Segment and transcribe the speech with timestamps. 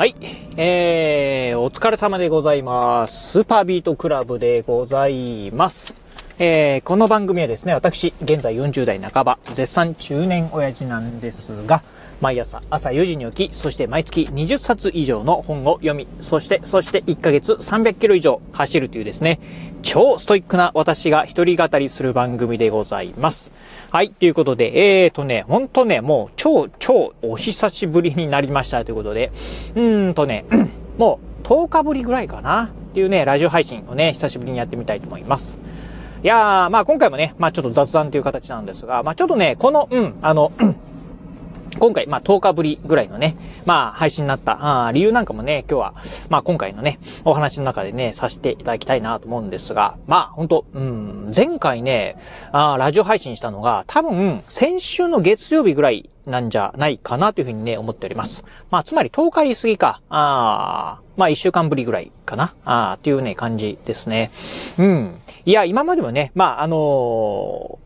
[0.00, 0.16] はい。
[0.56, 3.32] えー、お疲れ様でございます。
[3.32, 5.94] スーパービートクラブでございます。
[6.38, 11.82] えー、この番組はですね、私、現在40代半ば、絶賛中年親父なんですが、
[12.20, 19.40] 毎朝朝4時に起き、そして毎月20冊以上の本を読み、そして、そして1ヶ月300キロ以上走るというですね、
[19.82, 23.52] 超ストイックな私が一人語りする番組でございます。
[23.90, 29.30] はい、ということで、えーとね、ほんとね、もう超超お久しぶりになりましたということで、
[29.74, 30.44] うーんとね、
[30.98, 35.58] もう10日ぶりぐらいかなっていうね、ラジオ配信をね、久しぶりにやってみたいと思います。
[36.22, 40.52] いやー、まあ今回もね、まあちょっと雑談という形なんですが、まあちょっとね、この、うん、あの、
[41.80, 45.94] 今回、まあ、10日ぶりぐらいのね、まあ、配信になったあ理由なんかもね、今日は、
[46.28, 52.16] まあ、今回のね、お話の中でね、させていただきたいなと思うんですが、まあ、本当うん、前回ね、
[52.52, 58.44] あラジオ配信したのが、多分、先週の月曜日ぐらいなんじゃないかなというふうにね、思っております。
[58.70, 64.30] まあ、つまり10日言い過ぎか、あまあ、1週間ぶりぐらいかな、あっていうね、感じですね。
[64.78, 65.20] うん。
[65.46, 66.76] いや、今までもね、まあ、あの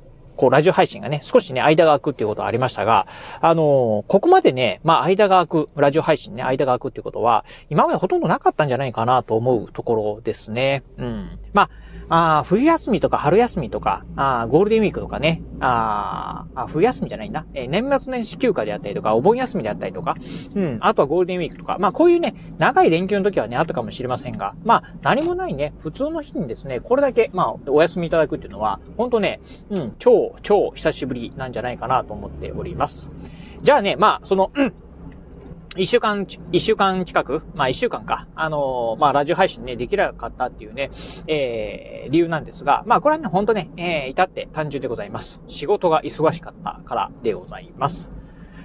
[0.01, 0.04] ー
[0.37, 3.07] こう、ラジオ配信がね、少しね、間が空くっていうことはありましたが、
[3.41, 10.83] あのー、ここまでね、まあ、間が空く、ラジオ配信ね、間が空くっていうことは、今までほとんどなかったんじゃないかなと思うところですね。
[10.99, 11.39] うん。
[11.53, 11.71] まあ、
[12.09, 20.15] あ冬休みとか春休みとか、あゴールデンウィークとかね、ああ冬休みじゃないな、えー、年末年始休暇であったりとか、お盆休みであったりとか、
[20.55, 29.41] うん、あとはゴールデンウィークとか、まあこういうね、長い連休の時はね、あったかもしれませんが、まあ何もないね、普通の日にですね、これだけ、まあお休みいただくっていうのは、ほんとね、
[29.71, 33.11] うん、超、超久しぶりなんじゃないかなと思っております。
[33.63, 34.75] じゃあね、まあ、その、うん、
[35.77, 38.29] 一週間、一週間近くまあ一週間か。
[38.37, 40.91] あのー、まあラジオ配信ね、できなかったっていうね、
[41.27, 45.43] えー、理由なんですが、まあこれはね、ほんとね、えー、至って単純でございます。
[45.49, 48.13] 仕事が忙しかったからでございます。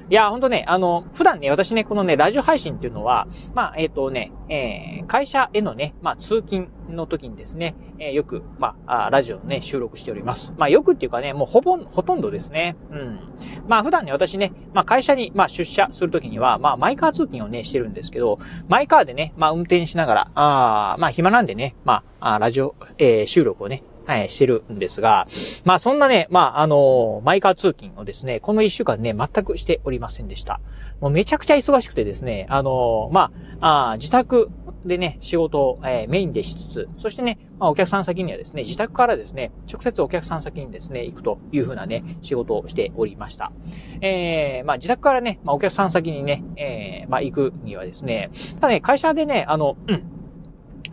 [0.09, 10.51] いや、ほんとね、あの、普段ね、私ね、このね、ラジオ配信っていうのは、まあ、えっ、ー、とね、えー、会社へのね、まあ、通勤の時にですね、えー、よく、まあ、ラジオをね、収録しております。
[10.57, 12.75] まあ、よくっていうかね、もうほぼ、ほとんどですね。
[12.89, 13.19] うん。
[13.67, 25.27] まあ、普段ね、私ね、まあ、会社に、まあ、出社する時には、まあ、マイカー通勤をね、してるんですけど、マイカーでね、まあ、運転しながら、あまあ、暇なんでね、まあ、ラジオ、えー、収録をね、はい、してるんですが、
[25.65, 30.61] まあそんなね、まああの、マイカー通勤をですね、この一週間ね、全くしておりませんでした。
[30.99, 33.31] もうめちゃくちゃ忙しくてですね、あの、ま
[33.61, 34.49] あ、あ自宅
[34.83, 43.51] でね、仕事を、えー、メインでしつつ、そしてね、まあ、お客さん先にはですね、自宅からですね、直接お客さん先にですね、行くというふうなね、仕事をしておりました。
[44.01, 50.18] えー、まあ、自宅からね、まあ、お客さん先にね、えー、まあ、行くにはですね、ただね、会社でね、あの、うん、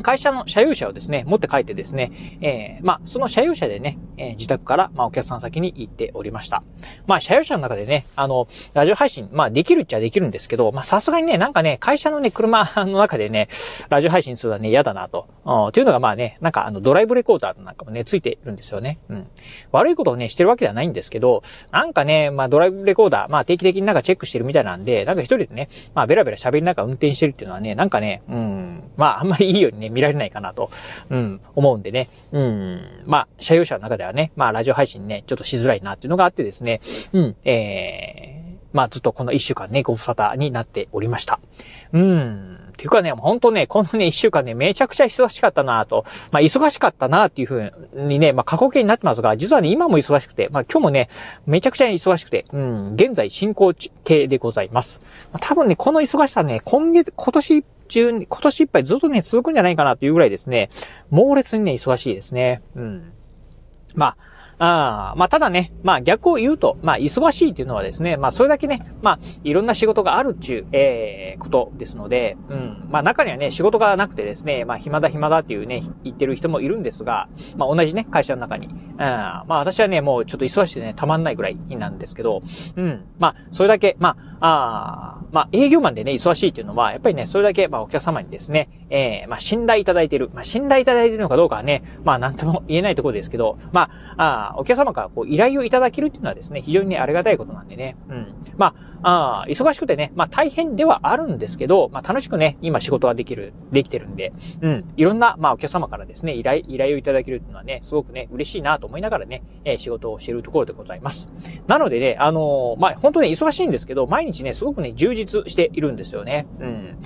[0.03, 6.63] 会社の車用車をですね、持って帰ってですね、えー、まあ、その車用車でね、えー、自宅から、まあ、お客さん先に行っておりました。
[7.07, 13.49] まあ、車用車の中でね、あの、ラジオ配信、まあ、できるっちゃできるんですけど、まあ、さすがにね、なんかね、会社のね、車の中でね、
[13.89, 15.29] ラジオ配信するのはね、嫌だなと。
[15.45, 18.99] うんというのが、まあね、なんか、あの、ドライブレコーダーなんかもね、ついてるんですよね。
[19.09, 19.27] うん。
[19.73, 30.71] 悪いことをね、してるわけではないんですけど、なんかね、まあ、ドライブレコーダー、まあ、定期的になんかチェックしてるみたいなんで、なんか一人でね、まあ、ベラベラ喋りながら運転してるっていうのはね、なんかね、うん、まあ、あんまりいいようにね、見られないかなと。
[31.11, 32.09] うん、思うんでね。
[32.33, 36.81] うん、まあ、車用車の中ではね、まあ、ラジオ配信ね、ちょっとしづらいなっていうのがあってですね、
[37.13, 41.41] うん、えー、まあ、ずっとこの一週間ね、ご無沙汰になっておりました。
[41.93, 51.09] うん、っていうかね、ほんとね、このね、一週間ね、めちゃくちゃ忙しかったなと、まあ、忙しかったなっていうふうにね、まあ、過去形になってますが、実はね、今も忙しくて、まあ、今日もね、
[51.47, 53.73] めちゃくちゃ忙しくて、うん、現在進行
[54.05, 55.01] 形でございます。
[55.33, 60.69] まあ、多分ね、この忙しさね、今月、今年中、今年いっぱいずっとね、続くんじゃないかなというぐらいですね、
[61.11, 62.63] 猛烈にね、忙しいですね。
[62.75, 63.13] うん。
[63.95, 64.17] まあ、
[64.59, 72.89] あまあ、ただね、まあ逆を言うと、まあ忙しいっていうのはですね、まあそれだけね、まあいろんな仕事があるっちゅう、えー、ことですので、うん。
[72.91, 78.69] まあ中にはね、仕事がなくてですね、まあ暇だ暇だっていうね、言ってる人もいるんですが、まあ同じね、会社の中に。
[78.69, 78.75] うん。
[78.99, 82.41] まあ私はね、もうちょっと忙しくてね、たまんないぐらいなんですけど、
[82.77, 83.05] うん。
[83.19, 90.31] まあ、それだけ、まあ、あまあ営業マンでね、忙しいっていうのは、やっぱりね、それだけ、まあお客様にですね、えー、まあ信頼いただいてる。
[90.33, 93.86] まあ信頼いただいてるのかどうかはね、まあなんとも言えないところですけど、まあ、
[94.17, 97.97] あお客様からこう依頼をいただけるっていうのはですね、非常にね、ありがたいことなんでね。
[98.09, 98.35] うん。
[98.57, 104.85] まあ、あ忙しくてね、まあ大変ではあるんですけど、まあ楽しくね、今仕事はできる、できてるんで、うん。
[104.97, 111.27] いろんな、まあお客様からですね、依頼、依頼をいただけるっていうのはね、すごくね、嬉しいなと思いながらね、えー、仕事をしているところでございます。
[111.67, 116.47] なのでね、あのー、まあ本当ね、忙しいんですけど、毎日ね、すごくね、充実しているんですよね。
[116.61, 116.99] うん。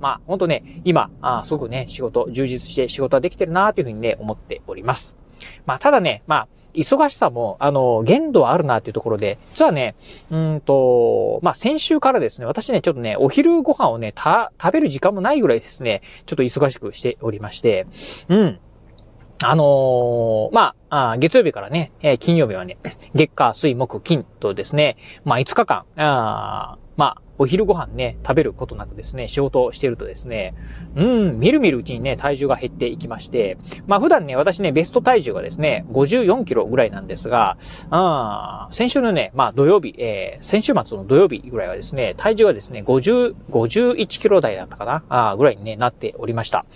[0.00, 5.19] まあ本当ね、今、あすごくね、仕事、充実して仕事はできてるなというふうにね、思っております。
[5.66, 9.94] まあ、ただね、まあ、忙しさも、あの、限度はあるなっていうところで、実はね、
[10.30, 17.86] うんと、まあ、先週からですね、私ね、ちょっとね、お昼ご飯をね、た、食べる時間もないぐらいですね、ちょっと忙しくしておりまして、
[18.28, 18.60] うん。
[19.42, 22.76] あのー、まあ、月曜日からね、え、金曜日はね、
[23.14, 30.54] 月火水木金とですね、まあ5日間、あまあ、お昼ご飯ね、食べることなくですね、仕事をしてるとですね、
[30.94, 33.56] うん、みるみるうちにね、体重が減っていきまして、
[33.86, 37.56] まあ普段ね、私ね、ベスト体重がですね、54キロぐらいなんですが、
[37.88, 46.66] あ先週のね、まあ土曜日、えー、先週末の土曜日ぐらいはですね、体重がですね、50、51キロ台だったかなあぐらいにね、なっておりました。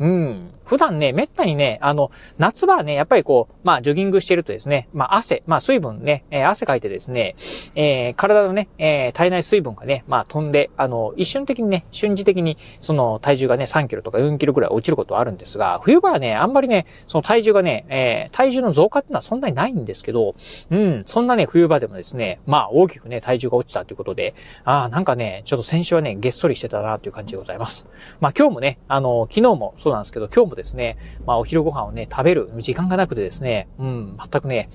[0.00, 0.50] うん。
[0.64, 7.34] 普段ね、めったにね、あの、夏場はね、やっぱりこう、まあ、ジョギングしてるとですね、まあ、汗、まあ、水分ね、えー、汗かいてですね、
[7.74, 20.34] えー、体のね、えー、体内水分がね、まあ、飛んで、あの、一瞬的にね、瞬時的に、その、体重がね、3キロとか4キロぐらい落ちることはあるんですが、冬場はね、あんまりね、その体重がね、えー、体重の増加っていうのはそんなにないんですけど、
[20.70, 27.86] うん、そんなね、冬場でもですね、まあ、大きくね、体重が落ちたということで、ああ、なんかね、ちょっと先週はね、げっそりしてたなという感じでございます。
[28.20, 30.96] まあ、今日もね、あの、昨日もなんですけど、今日もですね、
[31.26, 34.68] まあ、お昼ご飯をね、食べる時間がなくてですね、うん、全くね、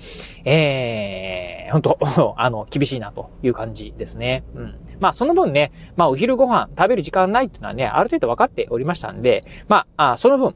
[0.45, 1.99] えー、本当
[2.37, 4.43] あの、厳しいなという感じですね。
[4.55, 4.75] うん。
[4.99, 10.55] まあ、その分ね、まあ、お昼ご飯食べる時間ないっていうのはね、ある程度分かっておりましたんで、まあ、あその分、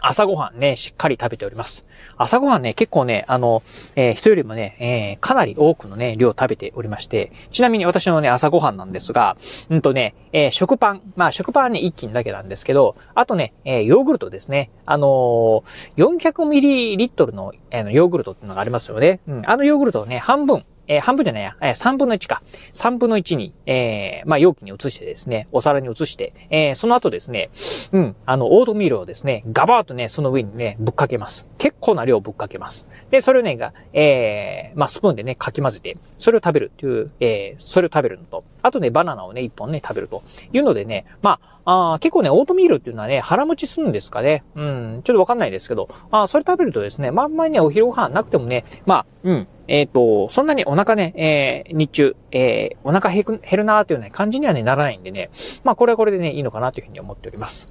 [0.00, 1.86] 朝ごはんね、しっかり食べております。
[2.16, 3.62] 朝ごはんね、結構ね、あの、
[3.96, 9.36] えー、人よりもね、えー、かなり多くのね、量食べておりまして、ちなみに私のね、朝ごはんなんですが、
[9.70, 14.70] うんとね、えー、食パン、まあ食パンはね、一斤だけなんですけど、あとね、え、ヨーグルトですね。
[14.84, 15.64] あのー、
[15.96, 19.20] 400ml の、えー、ヨーグルトっていうのがありますよね。
[19.26, 22.42] うん、あのヨーグルトをね、半分、えー、半分じゃないや、えー、3分の1か。
[22.74, 27.50] 3分の1に、えー、まあ、容器に移してですね、お皿に移して、えー、その後ですね、
[27.92, 31.48] うん、あの、オートミールをですね、ガバーとね、その上にね、ぶっかけます。
[31.58, 32.86] 結構な量ぶっかけます。
[33.10, 40.22] で、それをね、が、えー、まあ、スプーンでね、かき混ぜて、それを食べるっていう、えー、それを食べるのと、あとね、バナナをね、1本ね、食べると
[40.52, 44.44] いうのでね、まあ、あ結構ね、オートミールっていうのはね、腹持ちするんですかね。
[44.54, 55.30] うん、ちょっとわかんないですけど、あそれ食べるとですね、まあ、あんまりね、お昼ご飯なくてもね、まあ、うん、えっ、ー、と、そんなにお腹ね、えー、日中、えー、お腹減るなーというね、感じにはね、ならないんでね、
[55.64, 57.68] まあこれはこれでね、いいのかなというふうに思っております。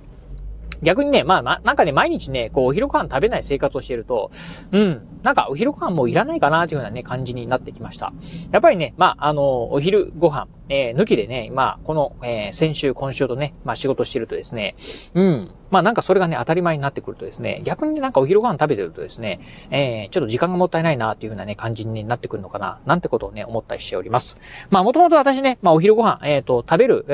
[0.81, 4.29] 逆にね、まあ、ま、なんかね、毎日ね、こう、お昼ご飯食べない生活をしていると、
[4.71, 8.13] うん、なんかお昼ご飯もういらないかなというようなね、感じになってきました。
[8.51, 14.75] やっぱりね、まあ、あの、お昼ご飯、えー、抜きでね、まあ、この、えー、先週、今週とね、まあ仕事してるとですね、
[15.13, 19.39] うん、まあなんかそれがね、当たり前になってくるとですね、逆になんかお昼ご飯食べてるとですね、
[19.69, 24.37] えー、ちょっと時間がもったいないなっていう風なね、感じになってくるのかな、なんてことをね、思ったりしております。
[24.69, 27.13] まあもともと私ね、まあお昼ご飯、えっ、ー、と、食べる、え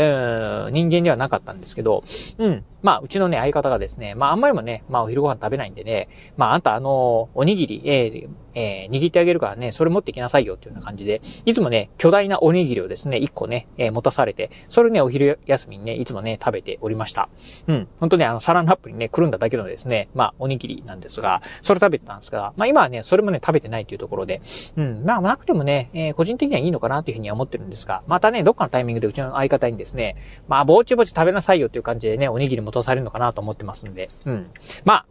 [0.68, 2.04] ー、人間ではなかったんですけど、
[2.38, 17.30] うん、まあうちのね、相方がですね、まああんまりもね、まあお昼ご飯食べないんでね、まああんたあの、おにぎり、えー、えー、握ってあげるからね、それ持ってきなさいよっていうような感じで、いつもね、巨大なおにぎりをですね、1個ね、えー、持たされて、それね、お昼休みにね、いつもね、食べておりました。
[17.68, 17.88] うん。
[18.00, 24.42] 本当ね、あの、サランラップにね、くるんだだけのですね、まあ、おにぎりなんですが、それ食べてたんですが、まあ今はね、それもね、食べてないというところで、
[24.78, 25.04] うん。
[25.06, 30.16] まあ、なくてもね、えー、個人的にはいいのかなというふうには思ってるんですが、またね、どっかのタイミングでうちの相方にですね、
[30.48, 34.50] まあ、ぼちぼち食べなさいよっていう感じでね、おにぎり持たされるのかなと思ってますんで、うん。
[34.84, 35.06] まあ、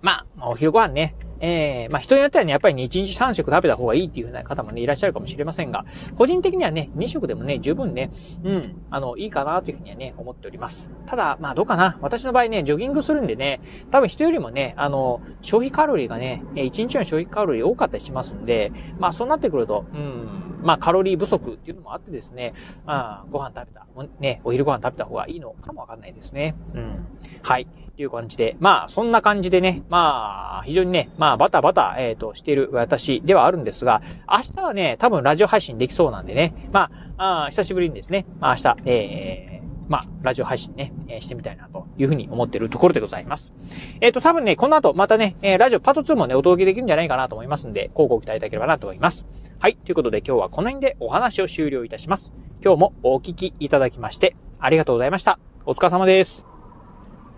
[0.00, 5.84] まあ、お昼ご飯ね、えー、まあ人によってはね、やっぱりね、1日3食食べた方がいいっていう風な方もね、いらっしゃるかもしれませんが、
[6.16, 8.10] 個人的にはね、2食でもね、十分ね、
[8.44, 10.90] うん、あの、いいかなというふうにはね、思っております。
[11.06, 11.98] ただ、まあどうかな。
[12.00, 13.60] 私の場合ね、ジョギングするんでね、
[13.90, 20.28] 多分人よりもね、あの、消費カロリーがね、1日の消費カロリー多かったりしますんで、まあそうなってくると、うん、
[20.62, 22.54] まあカロリー不足っていうのもあってですね、
[22.86, 23.86] あご飯食べた、
[24.20, 26.54] ね、お昼ご飯食べた方がいいのかもわかんないですね。
[26.74, 27.06] うん。
[27.42, 27.62] はい。
[27.62, 27.66] っ
[27.98, 43.52] ていう感じで、まあそんな感じでね、まあ非常にね、まあまあバタバタ、えっ、ー、と、してる私ではあるんですが、明日はね、多分ラジオ配信できそうなんでね、まあ、あ久しぶりにですね、まあ明日、えー、まあ、ラジオ配信ね、えー、してみたいなというふうに思ってるところでございます。
[44.00, 49.26] えっ、ー、と、多分ね、この後またね、えー、ラジオパート2もね、お届けできるんじゃないかなと思いますんで、広告いただければなと思います。
[49.58, 49.76] はい。
[49.76, 52.32] ということで今日はこの辺でお話を終了いたします。
[52.64, 55.38] 今日もお聞きいただきまして、ありがとうございました。
[55.66, 56.57] お疲れ様です。